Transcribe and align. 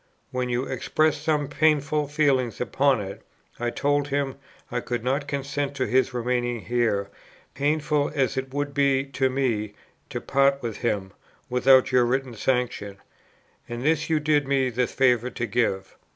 When 0.31 0.49
you 0.49 0.63
expressed 0.63 1.21
some 1.21 1.47
painful 1.47 2.07
feeling 2.07 2.51
upon 2.59 3.01
it, 3.01 3.21
I 3.59 3.69
told 3.69 4.07
him 4.07 4.35
I 4.71 4.79
could 4.79 5.03
not 5.03 5.27
consent 5.27 5.75
to 5.75 5.85
his 5.85 6.11
remaining 6.11 6.61
here, 6.61 7.11
painful 7.53 8.11
as 8.15 8.35
it 8.35 8.51
would 8.51 8.73
be 8.73 9.03
to 9.05 9.29
me 9.29 9.75
to 10.09 10.19
part 10.19 10.63
with 10.63 10.77
him, 10.77 11.11
without 11.51 11.91
your 11.91 12.05
written 12.07 12.33
sanction. 12.33 12.97
And 13.69 13.85
this 13.85 14.09
you 14.09 14.19
did 14.19 14.47
me 14.47 14.71
the 14.71 14.87
favour 14.87 15.29
to 15.29 15.45
give. 15.45 15.95